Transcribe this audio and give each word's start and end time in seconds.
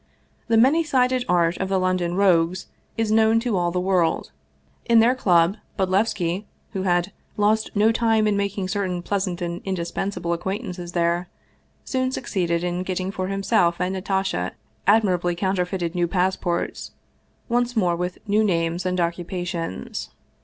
The 0.47 0.57
many 0.57 0.83
sided 0.83 1.23
art 1.29 1.57
of 1.57 1.69
the 1.69 1.77
Lon 1.77 1.97
don 1.97 2.15
rogues 2.15 2.65
is 2.97 3.11
known 3.11 3.39
to 3.41 3.55
all 3.55 3.69
the 3.69 3.79
world; 3.79 4.31
in 4.85 4.97
their 4.97 5.13
club, 5.13 5.57
Bod 5.77 5.89
levski, 5.89 6.45
who 6.73 6.81
had 6.81 7.11
lost 7.37 7.69
no 7.75 7.91
time 7.91 8.27
in 8.27 8.35
making 8.35 8.67
certain 8.69 9.03
pleasant 9.03 9.43
and 9.43 9.61
indispensable 9.63 10.33
acquaintances 10.33 10.93
there, 10.93 11.29
soon 11.85 12.11
succeeded 12.11 12.63
in 12.63 12.81
get 12.81 12.97
ting 12.97 13.11
for 13.11 13.27
himself 13.27 13.79
and 13.79 13.93
Natasha 13.93 14.53
admirably 14.87 15.35
counterfeited 15.35 15.93
new 15.93 16.07
passports, 16.07 16.93
once 17.47 17.75
more 17.75 17.95
with 17.95 18.17
new 18.27 18.43
names 18.43 18.87
and 18.87 18.99
occupations. 18.99 20.09